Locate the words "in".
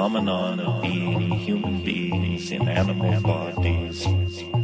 2.50-2.66